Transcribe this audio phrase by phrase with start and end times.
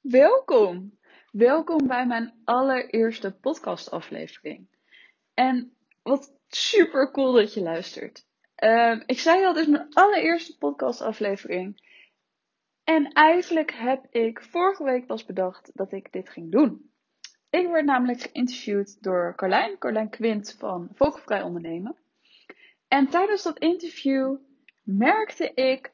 [0.00, 0.98] Welkom!
[1.32, 4.68] Welkom bij mijn allereerste podcastaflevering.
[5.34, 8.26] En wat super cool dat je luistert.
[8.64, 11.92] Uh, ik zei al, dit is mijn allereerste podcastaflevering.
[12.84, 16.90] En eigenlijk heb ik vorige week pas bedacht dat ik dit ging doen.
[17.50, 21.96] Ik werd namelijk geïnterviewd door Carlijn, Carlijn Quint van Vogelvrij Ondernemen.
[22.88, 24.36] En tijdens dat interview
[24.82, 25.92] merkte ik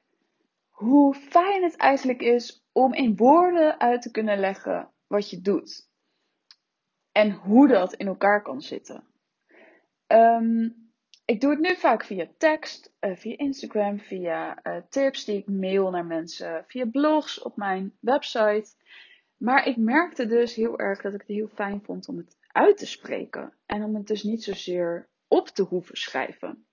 [0.70, 5.88] hoe fijn het eigenlijk is om in woorden uit te kunnen leggen wat je doet.
[7.12, 9.04] En hoe dat in elkaar kan zitten.
[10.06, 10.84] Um,
[11.24, 15.46] ik doe het nu vaak via tekst, uh, via Instagram, via uh, tips die ik
[15.46, 18.74] mail naar mensen, via blogs op mijn website.
[19.36, 22.76] Maar ik merkte dus heel erg dat ik het heel fijn vond om het uit
[22.76, 23.52] te spreken.
[23.66, 26.66] En om het dus niet zozeer op te hoeven schrijven.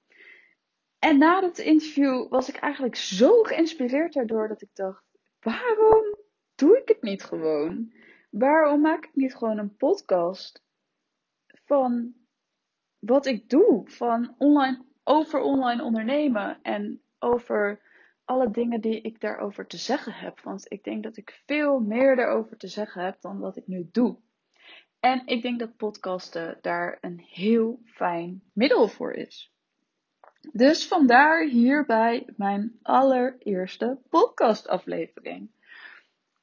[0.99, 5.10] En na het interview was ik eigenlijk zo geïnspireerd daardoor dat ik dacht:
[5.41, 6.15] waarom
[6.55, 7.93] doe ik het niet gewoon?
[8.29, 10.63] Waarom maak ik niet gewoon een podcast
[11.65, 12.13] van
[12.99, 13.89] wat ik doe?
[13.89, 17.81] Van online, over online ondernemen en over
[18.25, 20.39] alle dingen die ik daarover te zeggen heb.
[20.39, 23.89] Want ik denk dat ik veel meer daarover te zeggen heb dan wat ik nu
[23.91, 24.17] doe.
[24.99, 29.50] En ik denk dat podcasten daar een heel fijn middel voor is.
[30.51, 35.49] Dus vandaar hierbij mijn allereerste podcastaflevering.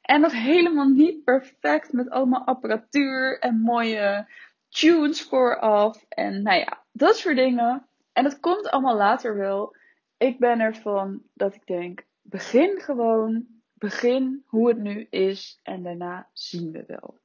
[0.00, 4.28] En nog helemaal niet perfect met allemaal apparatuur en mooie
[4.68, 6.04] tunes vooraf.
[6.08, 7.86] En nou ja, dat soort dingen.
[8.12, 9.76] En het komt allemaal later wel.
[10.16, 13.46] Ik ben ervan dat ik denk, begin gewoon.
[13.74, 17.18] Begin hoe het nu is en daarna zien we wel.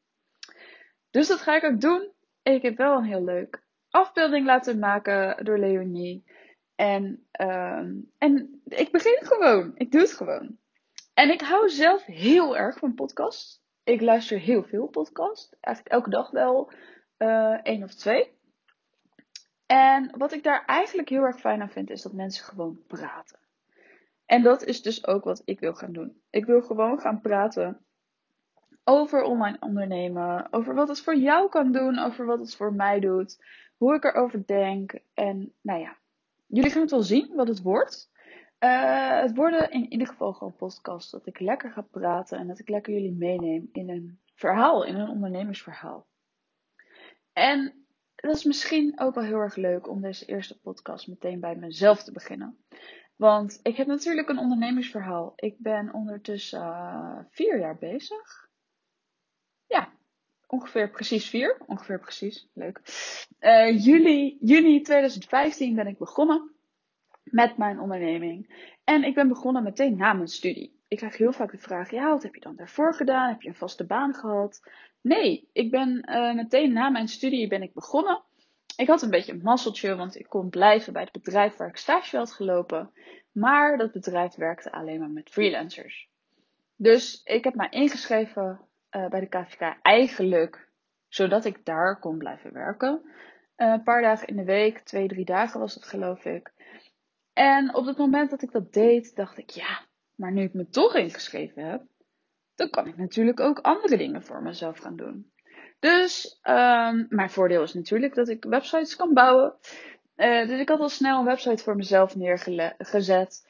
[1.10, 2.12] Dus dat ga ik ook doen.
[2.44, 6.24] Ik heb wel een heel leuk afbeelding laten maken door Leonie.
[6.84, 7.86] En, uh,
[8.18, 9.72] en ik begin gewoon.
[9.76, 10.58] Ik doe het gewoon.
[11.14, 13.62] En ik hou zelf heel erg van podcasts.
[13.84, 15.56] Ik luister heel veel podcasts.
[15.60, 16.72] Eigenlijk elke dag wel
[17.18, 18.32] uh, één of twee.
[19.66, 23.40] En wat ik daar eigenlijk heel erg fijn aan vind, is dat mensen gewoon praten.
[24.26, 26.22] En dat is dus ook wat ik wil gaan doen.
[26.30, 27.86] Ik wil gewoon gaan praten
[28.84, 33.00] over online ondernemen, over wat het voor jou kan doen, over wat het voor mij
[33.00, 33.44] doet,
[33.78, 35.00] hoe ik erover denk.
[35.14, 35.98] En nou ja,
[36.54, 38.12] jullie gaan het wel zien wat het wordt.
[38.60, 42.60] Uh, het worden in ieder geval gewoon podcasts dat ik lekker ga praten en dat
[42.60, 46.08] ik lekker jullie meeneem in een verhaal, in een ondernemersverhaal.
[47.34, 51.56] En dat is misschien ook wel heel erg leuk om deze eerste podcast meteen bij
[51.56, 52.66] mezelf te beginnen.
[53.16, 55.34] Want ik heb natuurlijk een ondernemersverhaal.
[55.36, 58.50] Ik ben ondertussen uh, vier jaar bezig.
[59.66, 59.94] Ja,
[60.54, 61.58] ongeveer precies vier.
[61.66, 62.48] Ongeveer precies.
[62.54, 62.80] Leuk.
[63.40, 66.52] Uh, juli, juni 2015 ben ik begonnen
[67.24, 68.70] met mijn onderneming.
[68.84, 70.82] En ik ben begonnen meteen na mijn studie.
[70.88, 73.30] Ik krijg heel vaak de vraag: ja, wat heb je dan daarvoor gedaan?
[73.30, 74.62] Heb je een vaste baan gehad?
[75.02, 78.22] Nee, ik ben uh, meteen na mijn studie ben ik begonnen.
[78.76, 81.78] Ik had een beetje een mazzeltje, want ik kon blijven bij het bedrijf waar ik
[81.78, 82.92] stage had gelopen.
[83.32, 86.10] Maar dat bedrijf werkte alleen maar met freelancers.
[86.76, 88.60] Dus ik heb mij ingeschreven
[88.96, 90.72] uh, bij de KVK eigenlijk
[91.08, 93.02] zodat ik daar kon blijven werken.
[93.58, 96.52] Uh, een paar dagen in de week, twee, drie dagen was het geloof ik.
[97.34, 100.68] En op het moment dat ik dat deed, dacht ik, ja, maar nu ik me
[100.68, 101.82] toch ingeschreven heb,
[102.56, 105.32] dan kan ik natuurlijk ook andere dingen voor mezelf gaan doen.
[105.80, 109.56] Dus um, mijn voordeel is natuurlijk dat ik websites kan bouwen.
[110.16, 113.48] Uh, dus ik had al snel een website voor mezelf neergezet.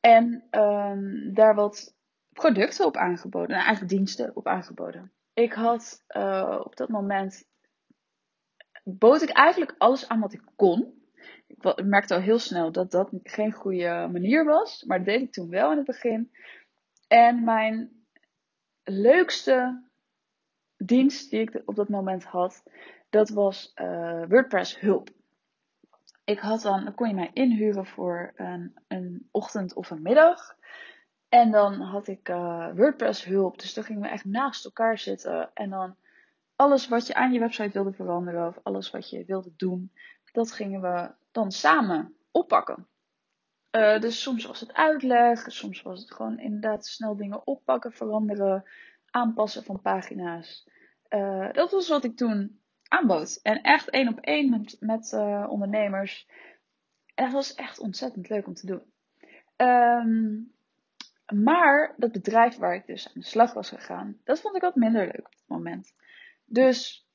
[0.00, 1.96] En um, daar wat
[2.38, 3.48] producten op aangeboden.
[3.48, 5.12] Nou, eigenlijk diensten op aangeboden.
[5.34, 7.44] Ik had uh, op dat moment.
[8.84, 10.98] bood ik eigenlijk alles aan wat ik kon
[11.48, 14.84] ik merkte al heel snel dat dat geen goede manier was.
[14.84, 16.32] Maar dat deed ik toen wel in het begin.
[17.08, 17.90] En mijn
[18.84, 19.82] leukste
[20.76, 22.62] dienst die ik op dat moment had,
[23.10, 25.08] dat was uh, WordPress hulp.
[26.24, 30.56] Ik had dan, dan kon je mij inhuren voor een, een ochtend of een middag.
[31.28, 33.58] En dan had ik uh, WordPress hulp.
[33.60, 35.50] Dus dan gingen we echt naast elkaar zitten.
[35.54, 35.96] En dan
[36.56, 38.46] alles wat je aan je website wilde veranderen.
[38.46, 39.92] Of alles wat je wilde doen.
[40.32, 42.88] Dat gingen we dan samen oppakken.
[43.70, 48.64] Uh, dus soms was het uitleg, soms was het gewoon inderdaad snel dingen oppakken, veranderen,
[49.10, 50.68] aanpassen van pagina's.
[51.10, 53.40] Uh, dat was wat ik toen aanbood.
[53.42, 55.12] En echt één op één met, met
[55.48, 56.28] ondernemers.
[57.14, 58.82] En dat was echt ontzettend leuk om te doen.
[59.56, 60.52] Um,
[61.34, 64.74] maar dat bedrijf waar ik dus aan de slag was gegaan, dat vond ik wat
[64.74, 65.94] minder leuk op het moment.
[66.44, 67.06] Dus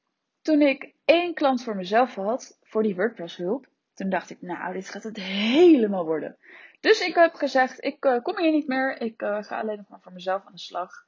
[0.41, 4.73] toen ik één klant voor mezelf had, voor die WordPress hulp, toen dacht ik, nou,
[4.73, 6.37] dit gaat het helemaal worden.
[6.79, 9.01] Dus ik heb gezegd, ik uh, kom hier niet meer.
[9.01, 11.05] Ik uh, ga alleen nog maar voor mezelf aan de slag.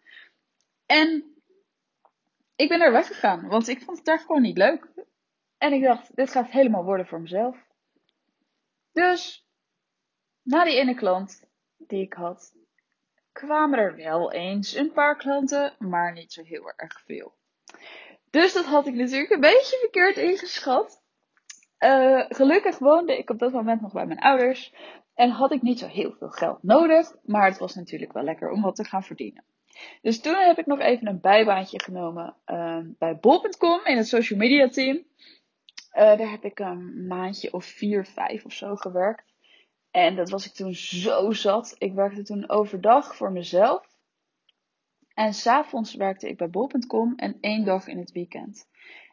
[0.85, 1.35] En
[2.55, 4.87] ik ben er weggegaan, want ik vond het daar gewoon niet leuk.
[5.57, 7.57] En ik dacht, dit gaat helemaal worden voor mezelf.
[8.91, 9.47] Dus,
[10.41, 11.43] na die ene klant
[11.77, 12.53] die ik had,
[13.35, 17.33] kwamen er wel eens een paar klanten, maar niet zo heel erg veel.
[18.29, 21.01] Dus dat had ik natuurlijk een beetje verkeerd ingeschat.
[21.79, 24.73] Uh, gelukkig woonde ik op dat moment nog bij mijn ouders
[25.13, 28.51] en had ik niet zo heel veel geld nodig, maar het was natuurlijk wel lekker
[28.51, 29.43] om wat te gaan verdienen.
[30.01, 34.39] Dus toen heb ik nog even een bijbaantje genomen uh, bij bol.com in het social
[34.39, 34.95] media team.
[34.95, 35.03] Uh,
[35.93, 39.34] daar heb ik een maandje of vier, vijf of zo gewerkt.
[39.95, 41.75] En dat was ik toen zo zat.
[41.77, 43.87] Ik werkte toen overdag voor mezelf.
[45.13, 48.67] En s'avonds werkte ik bij bol.com en één dag in het weekend.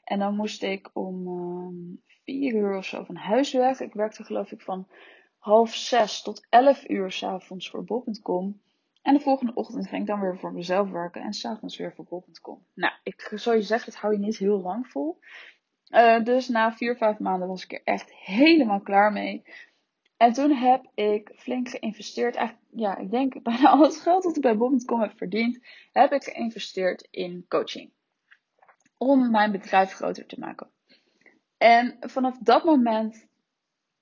[0.05, 3.81] En dan moest ik om uh, vier uur of zo van huis weg.
[3.81, 4.89] Ik werkte geloof ik van
[5.39, 8.61] half zes tot elf uur s'avonds voor bol.com.
[9.03, 12.05] En de volgende ochtend ging ik dan weer voor mezelf werken en s'avonds weer voor
[12.05, 12.67] bol.com.
[12.75, 15.19] Nou, ik zou je zeggen, dat hou je niet heel lang vol.
[15.91, 19.45] Uh, dus na vier, vijf maanden was ik er echt helemaal klaar mee.
[20.23, 22.35] En toen heb ik flink geïnvesteerd.
[22.35, 25.59] Eigenlijk, ja, ik denk bijna al het geld dat ik bij bol.com heb verdiend,
[25.93, 27.91] heb ik geïnvesteerd in coaching.
[28.97, 30.71] Om mijn bedrijf groter te maken.
[31.59, 33.27] En vanaf dat moment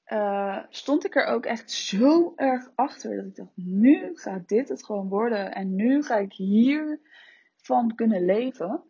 [0.06, 3.16] uh, stond ik er ook echt zo erg achter.
[3.16, 5.54] Dat ik dacht, nu gaat dit het gewoon worden.
[5.54, 8.82] En nu ga ik hiervan kunnen leven.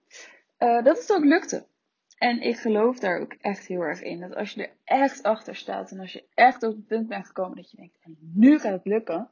[0.58, 1.66] Uh, dat het ook lukte.
[2.20, 4.20] En ik geloof daar ook echt heel erg in.
[4.20, 5.90] Dat als je er echt achter staat.
[5.90, 8.72] En als je echt op het punt bent gekomen dat je denkt, en nu gaat
[8.72, 9.30] het lukken.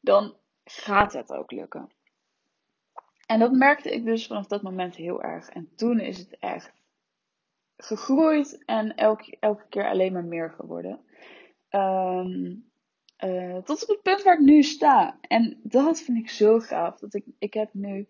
[0.00, 0.34] Dan
[0.64, 1.90] gaat het ook lukken.
[3.26, 5.48] En dat merkte ik dus vanaf dat moment heel erg.
[5.48, 6.72] En toen is het echt
[7.76, 11.00] gegroeid en elke, elke keer alleen maar meer geworden.
[11.70, 12.70] Um,
[13.24, 15.18] uh, tot op het punt waar ik nu sta.
[15.20, 16.98] En dat vind ik zo gaaf.
[16.98, 18.08] Dat ik, ik heb nu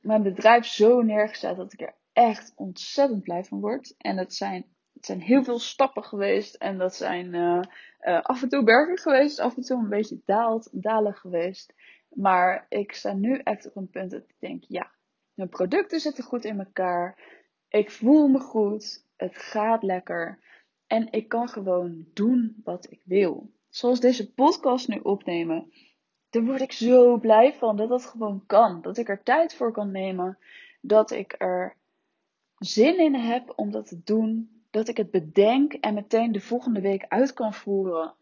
[0.00, 3.94] mijn bedrijf zo neergezet dat ik er echt ontzettend blij van word.
[3.98, 6.54] En dat zijn, het zijn heel veel stappen geweest.
[6.54, 7.62] En dat zijn uh,
[8.00, 9.38] uh, af en toe bergen geweest.
[9.38, 11.74] Af en toe een beetje daalt, dalen geweest.
[12.08, 14.90] Maar ik sta nu echt op een punt dat ik denk, ja,
[15.34, 17.18] mijn producten zitten goed in elkaar.
[17.68, 19.04] Ik voel me goed.
[19.16, 20.38] Het gaat lekker.
[20.86, 23.50] En ik kan gewoon doen wat ik wil.
[23.68, 25.72] Zoals deze podcast nu opnemen.
[26.30, 28.82] Daar word ik zo blij van dat dat gewoon kan.
[28.82, 30.38] Dat ik er tijd voor kan nemen.
[30.80, 31.78] Dat ik er
[32.60, 34.58] zin in heb om dat te doen.
[34.70, 38.14] Dat ik het bedenk en meteen de volgende week uit kan voeren.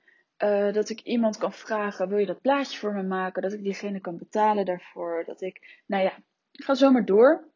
[0.44, 3.42] Uh, dat ik iemand kan vragen: wil je dat plaatje voor me maken?
[3.42, 5.22] Dat ik diegene kan betalen daarvoor.
[5.26, 6.12] Dat ik, nou ja,
[6.50, 7.48] ik ga zomaar door.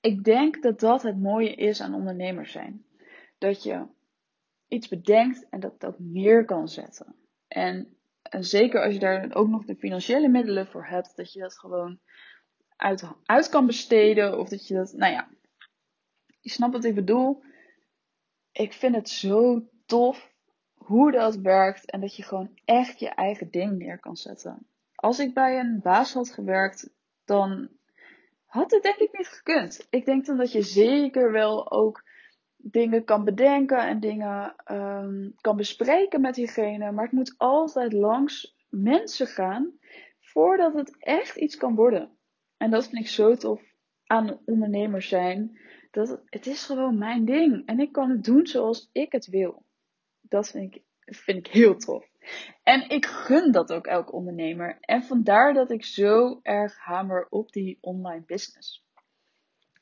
[0.00, 2.84] Ik denk dat dat het mooie is aan ondernemers zijn.
[3.38, 3.86] Dat je
[4.68, 7.14] iets bedenkt en dat ook neer kan zetten.
[7.48, 11.40] En, en, zeker als je daar ook nog de financiële middelen voor hebt, dat je
[11.40, 11.98] dat gewoon
[12.76, 14.38] uit, uit kan besteden.
[14.38, 15.28] Of dat je dat, nou ja,
[16.48, 17.42] je snapt wat ik bedoel.
[18.52, 20.34] Ik vind het zo tof
[20.74, 24.66] hoe dat werkt en dat je gewoon echt je eigen ding neer kan zetten.
[24.94, 26.90] Als ik bij een baas had gewerkt,
[27.24, 27.68] dan
[28.44, 29.86] had het denk ik niet gekund.
[29.90, 32.04] Ik denk dan dat je zeker wel ook
[32.56, 36.92] dingen kan bedenken en dingen um, kan bespreken met diegene.
[36.92, 39.78] Maar het moet altijd langs mensen gaan
[40.20, 42.18] voordat het echt iets kan worden.
[42.56, 43.62] En dat vind ik zo tof
[44.06, 45.58] aan ondernemers zijn.
[45.98, 47.66] Dat het, is gewoon mijn ding.
[47.66, 49.62] En ik kan het doen zoals ik het wil.
[50.20, 52.06] Dat vind ik, vind ik heel tof.
[52.62, 54.78] En ik gun dat ook elk ondernemer.
[54.80, 58.84] En vandaar dat ik zo erg hamer op die online business.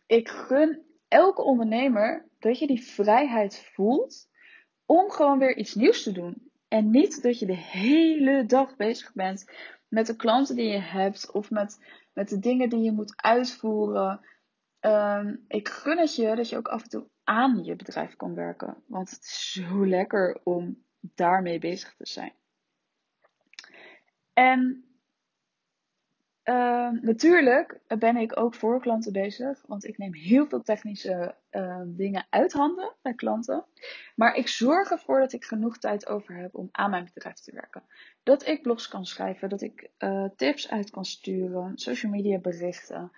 [0.07, 4.29] Ik gun elke ondernemer dat je die vrijheid voelt
[4.87, 6.51] om gewoon weer iets nieuws te doen.
[6.69, 9.45] En niet dat je de hele dag bezig bent
[9.89, 11.79] met de klanten die je hebt of met,
[12.13, 14.21] met de dingen die je moet uitvoeren.
[14.87, 18.35] Um, ik gun het je dat je ook af en toe aan je bedrijf kan
[18.35, 18.83] werken.
[18.87, 22.33] Want het is zo lekker om daarmee bezig te zijn.
[24.33, 24.85] En
[26.45, 31.83] uh, natuurlijk ben ik ook voor klanten bezig, want ik neem heel veel technische uh,
[31.87, 33.65] dingen uit handen bij klanten.
[34.15, 37.53] Maar ik zorg ervoor dat ik genoeg tijd over heb om aan mijn bedrijf te
[37.53, 37.83] werken.
[38.23, 43.13] Dat ik blogs kan schrijven, dat ik uh, tips uit kan sturen, social media berichten.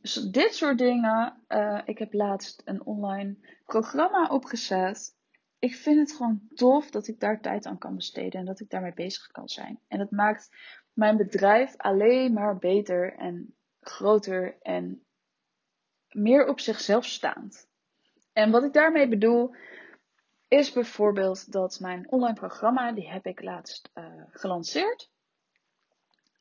[0.00, 1.42] Dus dit soort dingen.
[1.48, 5.14] Uh, ik heb laatst een online programma opgezet.
[5.58, 8.70] Ik vind het gewoon tof dat ik daar tijd aan kan besteden en dat ik
[8.70, 9.78] daarmee bezig kan zijn.
[9.88, 10.50] En dat maakt
[10.92, 15.02] mijn bedrijf alleen maar beter en groter en
[16.10, 17.68] meer op zichzelf staand.
[18.32, 19.54] En wat ik daarmee bedoel,
[20.48, 25.10] is bijvoorbeeld dat mijn online programma, die heb ik laatst uh, gelanceerd.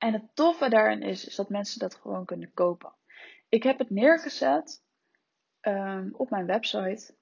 [0.01, 2.93] En het toffe daarin is, is dat mensen dat gewoon kunnen kopen.
[3.49, 4.83] Ik heb het neergezet
[5.61, 7.15] um, op mijn website.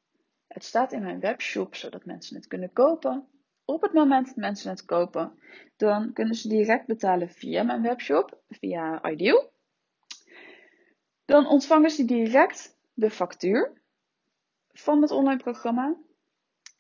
[0.47, 3.27] Het staat in mijn webshop, zodat mensen het kunnen kopen.
[3.65, 5.39] Op het moment dat mensen het kopen,
[5.75, 9.51] dan kunnen ze direct betalen via mijn webshop, via Ideal.
[11.25, 13.81] Dan ontvangen ze direct de factuur
[14.67, 15.95] van het online programma.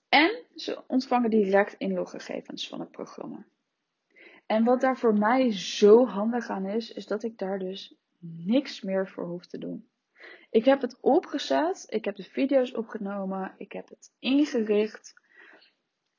[0.09, 3.45] En ze ontvangen direct inloggegevens van het programma.
[4.49, 8.81] En wat daar voor mij zo handig aan is, is dat ik daar dus niks
[8.81, 9.89] meer voor hoef te doen.
[10.49, 15.13] Ik heb het opgezet, ik heb de video's opgenomen, ik heb het ingericht.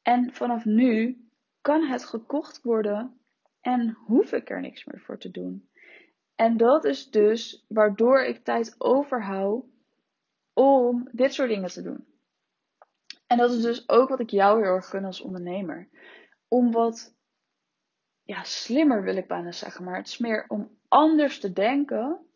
[0.03, 1.25] En vanaf nu
[1.61, 3.21] kan het gekocht worden
[3.61, 5.69] en hoef ik er niks meer voor te doen.
[6.35, 9.65] En dat is dus waardoor ik tijd overhoud
[10.53, 12.07] om dit soort dingen te doen.
[13.27, 15.89] En dat is dus ook wat ik jou heel erg gun als ondernemer.
[16.49, 17.19] Om wat
[18.31, 22.27] ja, slimmer wil ik bijna zeggen, maar het is meer om anders te denken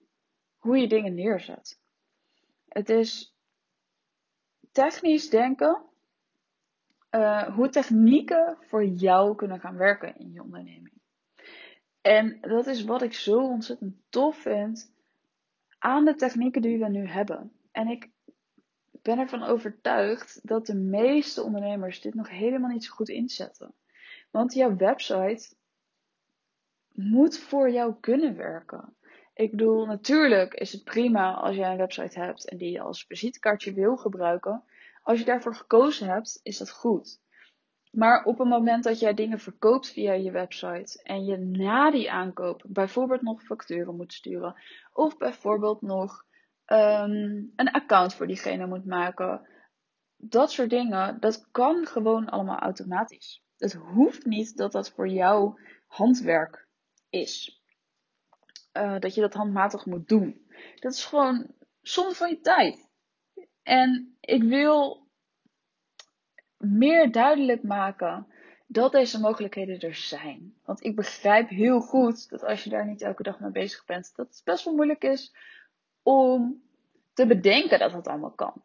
[0.59, 1.81] hoe je dingen neerzet.
[2.69, 3.37] Het is
[4.73, 5.83] technisch denken
[7.11, 10.93] uh, hoe technieken voor jou kunnen gaan werken in je onderneming.
[12.01, 14.93] En dat is wat ik zo ontzettend tof vind
[15.79, 17.53] aan de technieken die we nu hebben.
[17.73, 18.11] En ik
[19.03, 23.75] ben ervan overtuigd dat de meeste ondernemers dit nog helemaal niet zo goed inzetten.
[24.31, 25.55] Want jouw website
[26.95, 28.97] moet voor jou kunnen werken.
[29.35, 33.05] Ik bedoel, natuurlijk is het prima als jij een website hebt en die je als
[33.05, 34.63] visitekaartje wil gebruiken.
[35.03, 37.23] Als je daarvoor gekozen hebt, is dat goed.
[37.91, 42.11] Maar op het moment dat jij dingen verkoopt via je website en je na die
[42.11, 44.55] aankoop bijvoorbeeld nog facturen moet sturen,
[44.93, 46.25] of bijvoorbeeld nog
[46.67, 49.49] um, een account voor diegene moet maken,
[50.17, 53.43] dat soort dingen, dat kan gewoon allemaal automatisch.
[53.57, 56.64] Het hoeft niet dat dat voor jou handwerk
[57.15, 57.63] is.
[58.73, 60.47] Uh, dat je dat handmatig moet doen.
[60.75, 61.47] Dat is gewoon
[61.81, 62.89] zonde van je tijd.
[63.63, 65.07] En ik wil
[66.57, 68.27] meer duidelijk maken
[68.67, 70.55] dat deze mogelijkheden er zijn.
[70.65, 74.13] Want ik begrijp heel goed dat als je daar niet elke dag mee bezig bent,
[74.17, 75.35] dat het best wel moeilijk is
[76.03, 76.63] om
[77.13, 78.63] te bedenken dat het allemaal kan.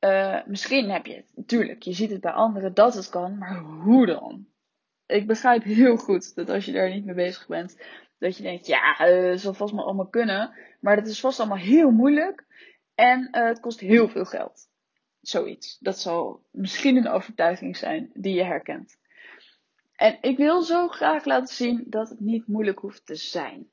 [0.00, 3.58] Uh, misschien heb je het, natuurlijk, je ziet het bij anderen dat het kan, maar
[3.58, 4.46] hoe dan?
[5.06, 7.76] Ik begrijp heel goed dat als je daar niet mee bezig bent,
[8.18, 11.58] dat je denkt, ja, uh, zal vast maar allemaal kunnen, maar dat is vast allemaal
[11.58, 12.44] heel moeilijk
[12.94, 14.70] en uh, het kost heel veel geld.
[15.20, 15.78] Zoiets.
[15.78, 18.96] Dat zal misschien een overtuiging zijn die je herkent.
[19.96, 23.70] En ik wil zo graag laten zien dat het niet moeilijk hoeft te zijn.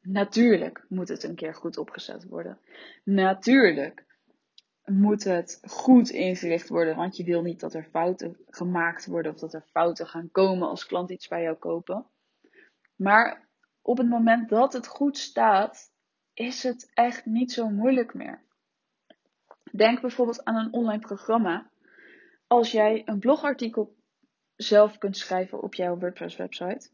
[0.00, 2.58] Natuurlijk moet het een keer goed opgezet worden.
[3.04, 4.04] Natuurlijk
[4.84, 9.38] moet het goed ingericht worden, want je wil niet dat er fouten gemaakt worden of
[9.38, 12.06] dat er fouten gaan komen als klant iets bij jou kopen.
[12.96, 13.48] Maar
[13.82, 15.92] op het moment dat het goed staat,
[16.34, 18.42] is het echt niet zo moeilijk meer.
[19.72, 21.70] Denk bijvoorbeeld aan een online programma.
[22.46, 23.96] Als jij een blogartikel
[24.56, 26.90] zelf kunt schrijven op jouw WordPress website,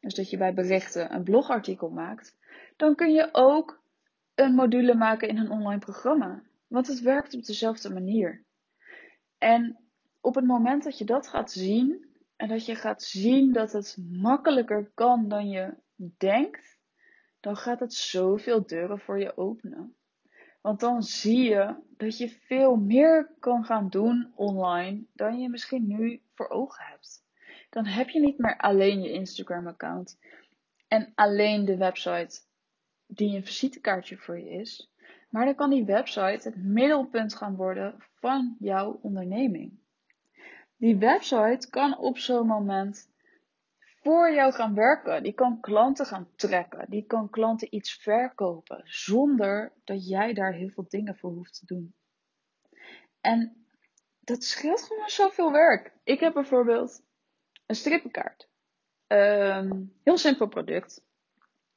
[0.00, 2.36] dus dat je bij berichten een blogartikel maakt,
[2.76, 3.80] dan kun je ook
[4.34, 6.42] een module maken in een online programma.
[6.68, 8.44] Want het werkt op dezelfde manier.
[9.38, 9.78] En
[10.20, 12.06] op het moment dat je dat gaat zien
[12.36, 15.74] en dat je gaat zien dat het makkelijker kan dan je
[16.16, 16.78] denkt,
[17.40, 19.96] dan gaat het zoveel deuren voor je openen.
[20.60, 25.86] Want dan zie je dat je veel meer kan gaan doen online dan je misschien
[25.86, 27.22] nu voor ogen hebt.
[27.70, 30.18] Dan heb je niet meer alleen je Instagram-account
[30.88, 32.40] en alleen de website
[33.06, 34.92] die een visitekaartje voor je is.
[35.28, 39.80] Maar dan kan die website het middelpunt gaan worden van jouw onderneming.
[40.76, 43.10] Die website kan op zo'n moment
[44.02, 45.22] voor jou gaan werken.
[45.22, 46.90] Die kan klanten gaan trekken.
[46.90, 48.82] Die kan klanten iets verkopen.
[48.84, 51.94] Zonder dat jij daar heel veel dingen voor hoeft te doen.
[53.20, 53.66] En
[54.20, 55.92] dat scheelt gewoon zoveel werk.
[56.04, 57.02] Ik heb bijvoorbeeld
[57.66, 58.48] een strippenkaart.
[59.06, 61.06] Um, heel simpel product.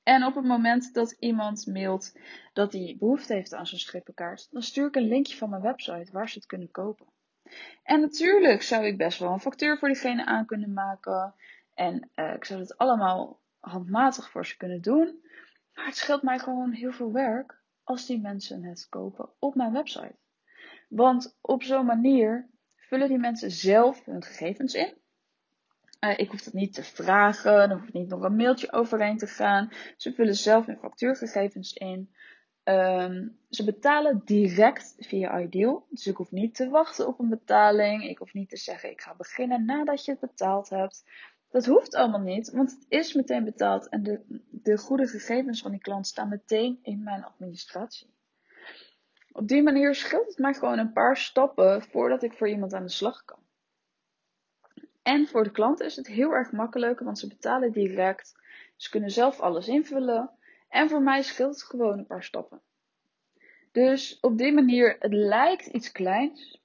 [0.04, 2.18] En op het moment dat iemand mailt
[2.54, 6.12] dat hij behoefte heeft aan zo'n strippenkaart, dan stuur ik een linkje van mijn website
[6.12, 7.06] waar ze het kunnen kopen.
[7.84, 11.34] En natuurlijk zou ik best wel een factuur voor diegene aan kunnen maken.
[11.74, 15.22] En uh, ik zou het allemaal handmatig voor ze kunnen doen.
[15.74, 19.74] Maar het scheelt mij gewoon heel veel werk als die mensen het kopen op mijn
[19.74, 20.16] website.
[20.88, 24.94] Want op zo'n manier vullen die mensen zelf hun gegevens in.
[26.06, 29.28] Uh, ik hoef dat niet te vragen, er hoeft niet nog een mailtje overheen te
[29.28, 29.70] gaan.
[29.98, 32.14] Ze vullen zelf hun factuurgegevens in.
[32.64, 35.86] Um, ze betalen direct via Ideal.
[35.90, 38.04] Dus ik hoef niet te wachten op een betaling.
[38.04, 41.04] Ik hoef niet te zeggen ik ga beginnen nadat je het betaald hebt.
[41.50, 45.72] Dat hoeft allemaal niet, want het is meteen betaald en de, de goede gegevens van
[45.72, 48.14] die klant staan meteen in mijn administratie.
[49.32, 52.86] Op die manier scheelt het mij gewoon een paar stappen voordat ik voor iemand aan
[52.86, 53.41] de slag kan.
[55.04, 58.36] En voor de klant is het heel erg makkelijk, want ze betalen direct.
[58.76, 60.30] Ze kunnen zelf alles invullen.
[60.70, 62.62] En voor mij scheelt het gewoon een paar stappen.
[63.72, 66.62] Dus op die manier, het lijkt iets kleins.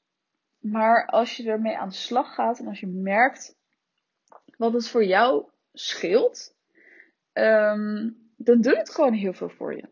[0.58, 3.56] Maar als je ermee aan de slag gaat en als je merkt
[4.56, 6.54] wat het voor jou scheelt,
[7.32, 9.88] um, dan doet het gewoon heel veel voor je.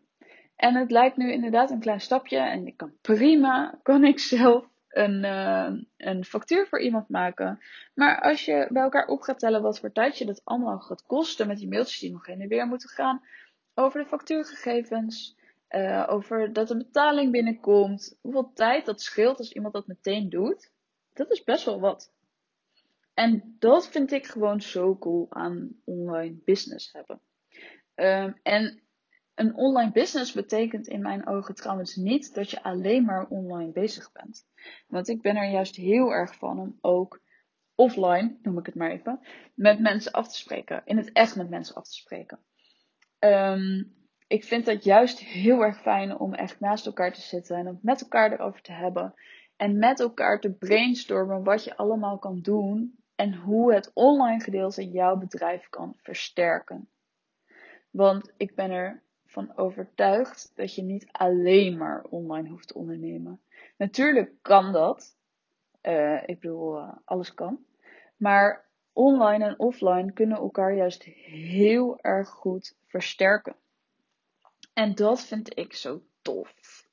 [0.55, 4.65] En het lijkt nu inderdaad een klein stapje en ik kan prima, kan ik zelf
[4.95, 7.59] een, uh, een factuur voor iemand maken.
[7.93, 11.05] Maar als je bij elkaar op gaat tellen wat voor tijd je dat allemaal gaat
[11.05, 13.21] kosten met die mailtjes die nog heen en weer moeten gaan,
[13.73, 15.37] over de factuurgegevens,
[15.69, 20.71] uh, over dat de betaling binnenkomt, hoeveel tijd dat scheelt als iemand dat meteen doet,
[21.13, 22.11] dat is best wel wat.
[23.13, 27.19] En dat vind ik gewoon zo cool aan online business hebben.
[27.95, 28.81] Um, en
[29.35, 34.11] een online business betekent in mijn ogen trouwens niet dat je alleen maar online bezig
[34.11, 34.47] bent.
[34.87, 37.21] Want ik ben er juist heel erg van om ook
[37.75, 39.19] offline, noem ik het maar even,
[39.53, 40.81] met mensen af te spreken.
[40.85, 42.39] In het echt met mensen af te spreken.
[43.19, 43.93] Um,
[44.27, 47.79] ik vind dat juist heel erg fijn om echt naast elkaar te zitten en om
[47.81, 49.13] met elkaar erover te hebben.
[49.55, 54.89] En met elkaar te brainstormen wat je allemaal kan doen en hoe het online gedeelte
[54.89, 56.89] jouw bedrijf kan versterken.
[57.91, 59.03] Want ik ben er
[59.35, 63.41] van overtuigd dat je niet alleen maar online hoeft te ondernemen.
[63.77, 65.15] Natuurlijk kan dat.
[65.83, 67.59] Uh, ik bedoel, uh, alles kan.
[68.17, 73.55] Maar online en offline kunnen elkaar juist heel erg goed versterken.
[74.73, 76.85] En dat vind ik zo tof.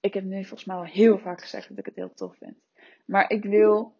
[0.00, 2.56] Ik heb nu volgens mij al heel vaak gezegd dat ik het heel tof vind.
[3.04, 3.92] Maar ik wil,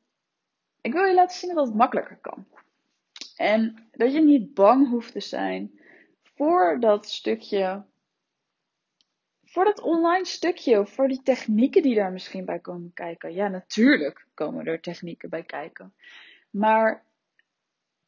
[0.80, 2.46] ik wil je laten zien dat het makkelijker kan.
[3.36, 5.80] En dat je niet bang hoeft te zijn
[6.36, 7.84] voor dat stukje,
[9.44, 13.34] voor dat online stukje, voor die technieken die daar misschien bij komen kijken.
[13.34, 15.94] Ja, natuurlijk komen er technieken bij kijken.
[16.50, 17.04] Maar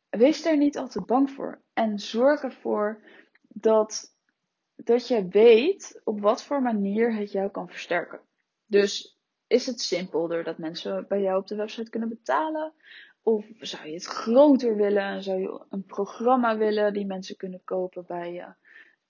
[0.08, 1.60] wees er niet al te bang voor.
[1.72, 3.02] En zorg ervoor
[3.48, 4.14] dat,
[4.76, 8.20] dat je weet op wat voor manier het jou kan versterken.
[8.66, 12.72] Dus is het simpel doordat mensen bij jou op de website kunnen betalen?
[13.28, 15.22] Of zou je het groter willen?
[15.22, 18.46] Zou je een programma willen die mensen kunnen kopen bij je?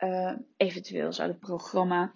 [0.06, 2.12] Uh, eventueel zou het programma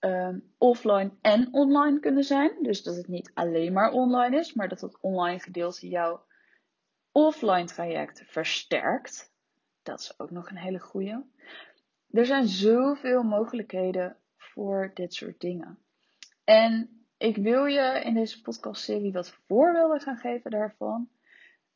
[0.00, 2.62] uh, offline en online kunnen zijn.
[2.62, 6.24] Dus dat het niet alleen maar online is, maar dat het online gedeelte jouw
[7.12, 9.32] offline traject versterkt.
[9.82, 11.24] Dat is ook nog een hele goede.
[12.10, 15.78] Er zijn zoveel mogelijkheden voor dit soort dingen.
[16.44, 21.08] En ik wil je in deze podcastserie wat voorbeelden gaan geven daarvan.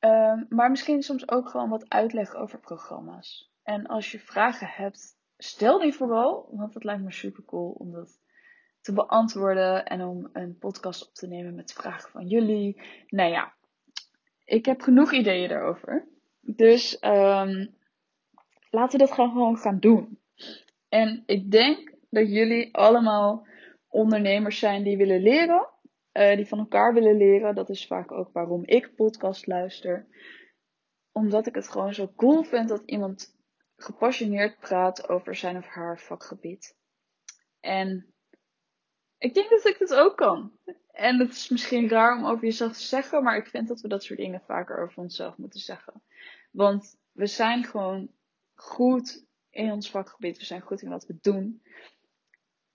[0.01, 3.53] Um, maar misschien soms ook gewoon wat uitleg over programma's.
[3.63, 6.49] En als je vragen hebt, stel die vooral.
[6.51, 8.21] Want het lijkt me super cool om dat
[8.81, 9.87] te beantwoorden.
[9.87, 12.83] En om een podcast op te nemen met vragen van jullie.
[13.09, 13.53] Nou ja,
[14.45, 16.09] ik heb genoeg ideeën daarover.
[16.41, 17.75] Dus um,
[18.71, 20.19] laten we dat gewoon gaan doen.
[20.89, 23.47] En ik denk dat jullie allemaal
[23.89, 25.69] ondernemers zijn die willen leren,
[26.13, 27.55] uh, die van elkaar willen leren.
[27.55, 30.07] Dat is vaak ook waarom ik podcast luister.
[31.13, 33.37] Omdat ik het gewoon zo cool vind dat iemand
[33.77, 36.77] gepassioneerd praat over zijn of haar vakgebied.
[37.61, 38.15] En
[39.19, 40.53] ik denk dat ik dat ook kan.
[40.91, 43.89] En het is misschien raar om over jezelf te zeggen, maar ik vind dat we
[43.89, 46.03] dat soort dingen vaker over onszelf moeten zeggen.
[46.51, 48.11] Want we zijn gewoon
[48.55, 51.63] goed in ons vakgebied, we zijn goed in wat we doen.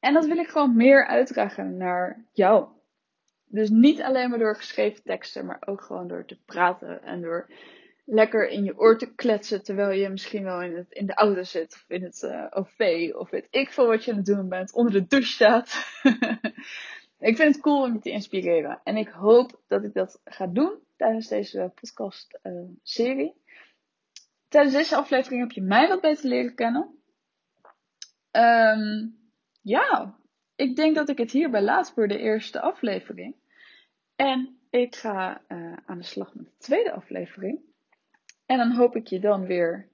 [0.04, 2.68] En dat wil ik gewoon meer uitdragen naar jou.
[3.46, 7.52] Dus niet alleen maar door geschreven teksten, maar ook gewoon door te praten en door
[8.06, 11.44] lekker in je oor te kletsen terwijl je misschien wel in, het, in de auto
[11.44, 14.50] zit of in het uh, OV of weet ik veel wat je aan het doen
[14.50, 15.68] bent, onder de douche staat.
[17.30, 20.48] ik vind het cool om je te inspireren en ik hoop dat ik dat ga
[20.48, 23.34] doen tijdens deze podcast uh, serie.
[24.48, 26.98] Tijdens deze aflevering heb je mij wat beter leren kennen.
[28.32, 29.22] Um,
[29.64, 30.16] ja,
[30.56, 33.36] ik denk dat ik het hierbij laat voor de eerste aflevering.
[34.16, 37.60] En ik ga uh, aan de slag met de tweede aflevering.
[38.46, 39.90] En dan hoop ik je dan weer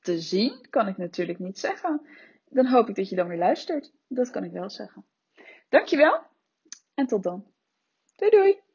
[0.00, 0.66] te zien.
[0.70, 2.06] Kan ik natuurlijk niet zeggen.
[2.48, 3.92] Dan hoop ik dat je dan weer luistert.
[4.08, 5.04] Dat kan ik wel zeggen.
[5.68, 6.22] Dankjewel.
[6.94, 7.46] En tot dan.
[8.16, 8.69] Doei doei.